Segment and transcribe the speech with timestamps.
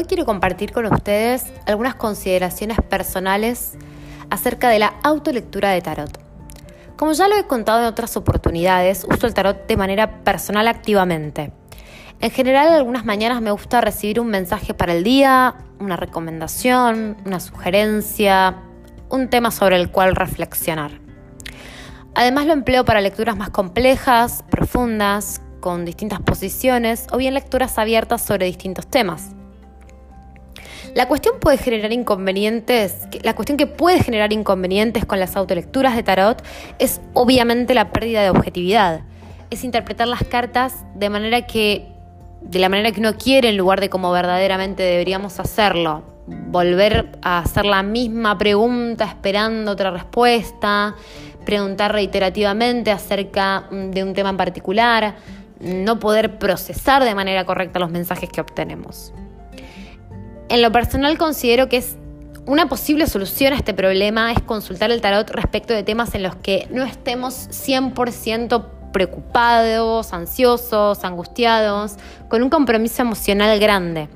[0.00, 3.74] Hoy quiero compartir con ustedes algunas consideraciones personales
[4.30, 6.18] acerca de la autolectura de tarot.
[6.96, 11.52] Como ya lo he contado en otras oportunidades, uso el tarot de manera personal activamente.
[12.18, 17.38] En general, algunas mañanas me gusta recibir un mensaje para el día, una recomendación, una
[17.38, 18.56] sugerencia,
[19.10, 20.92] un tema sobre el cual reflexionar.
[22.14, 28.24] Además lo empleo para lecturas más complejas, profundas, con distintas posiciones o bien lecturas abiertas
[28.24, 29.34] sobre distintos temas.
[30.94, 36.02] La cuestión puede generar inconvenientes, la cuestión que puede generar inconvenientes con las autolecturas de
[36.02, 36.42] tarot
[36.78, 39.02] es obviamente la pérdida de objetividad.
[39.50, 41.86] Es interpretar las cartas de manera que
[42.40, 46.02] de la manera que uno quiere en lugar de como verdaderamente deberíamos hacerlo.
[46.26, 50.94] Volver a hacer la misma pregunta esperando otra respuesta,
[51.44, 55.16] preguntar reiterativamente acerca mm, de un tema en particular,
[55.60, 59.12] no poder procesar de manera correcta los mensajes que obtenemos.
[60.50, 61.96] En lo personal considero que es
[62.44, 66.34] una posible solución a este problema es consultar el tarot respecto de temas en los
[66.34, 71.94] que no estemos 100% preocupados, ansiosos, angustiados,
[72.28, 74.08] con un compromiso emocional grande.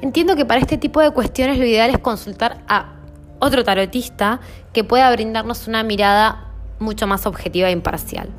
[0.00, 2.94] Entiendo que para este tipo de cuestiones lo ideal es consultar a
[3.40, 4.40] otro tarotista
[4.72, 6.46] que pueda brindarnos una mirada
[6.78, 8.30] mucho más objetiva e imparcial.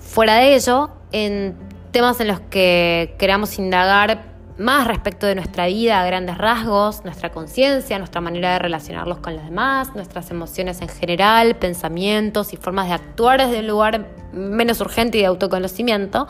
[0.00, 1.54] Fuera de ello, en
[1.92, 7.30] temas en los que queramos indagar más respecto de nuestra vida a grandes rasgos, nuestra
[7.30, 12.88] conciencia, nuestra manera de relacionarlos con los demás, nuestras emociones en general, pensamientos y formas
[12.88, 16.26] de actuar desde un lugar menos urgente y de autoconocimiento,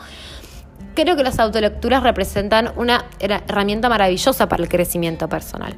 [0.93, 5.75] creo que las autolecturas representan una herramienta maravillosa para el crecimiento personal.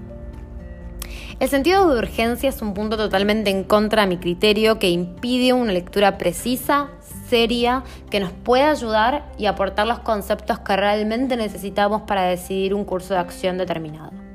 [1.39, 5.53] El sentido de urgencia es un punto totalmente en contra de mi criterio que impide
[5.53, 6.89] una lectura precisa,
[7.30, 12.86] seria, que nos pueda ayudar y aportar los conceptos que realmente necesitamos para decidir un
[12.86, 14.28] curso de acción determinado.